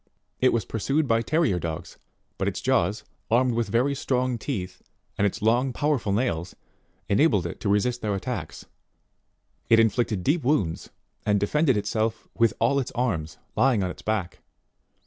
It 0.39 0.51
was 0.51 0.65
pursued 0.65 1.07
by 1.07 1.21
terrier 1.21 1.59
dogs; 1.59 1.99
but 2.39 2.47
its 2.47 2.59
jaws, 2.59 3.03
armed 3.29 3.53
with 3.53 3.67
very 3.69 3.93
strong 3.93 4.39
teeth, 4.39 4.81
and 5.15 5.27
its 5.27 5.43
long 5.43 5.71
power 5.73 5.99
ful 5.99 6.11
nails 6.11 6.55
enabled 7.07 7.45
it 7.45 7.59
to 7.59 7.69
resist 7.69 8.01
their 8.01 8.15
attacks; 8.15 8.65
it 9.69 9.79
inflicted 9.79 10.23
deep 10.23 10.43
wounds, 10.43 10.89
and 11.23 11.39
defended 11.39 11.77
itself 11.77 12.27
with 12.33 12.51
all 12.59 12.79
its 12.79 12.89
arms, 12.93 13.37
lying 13.55 13.83
on 13.83 13.91
its 13.91 14.01
back. 14.01 14.39